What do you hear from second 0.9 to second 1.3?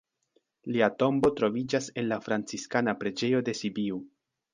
tombo